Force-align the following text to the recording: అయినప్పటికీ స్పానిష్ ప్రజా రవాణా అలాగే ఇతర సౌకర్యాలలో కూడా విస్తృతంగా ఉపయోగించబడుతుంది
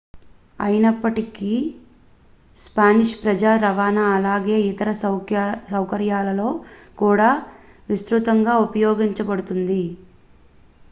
అయినప్పటికీ 0.59 1.49
స్పానిష్ 2.57 3.13
ప్రజా 3.19 3.51
రవాణా 3.63 4.05
అలాగే 4.13 4.57
ఇతర 4.69 4.89
సౌకర్యాలలో 5.71 6.49
కూడా 6.97 7.29
విస్తృతంగా 7.89 8.55
ఉపయోగించబడుతుంది 8.65 9.81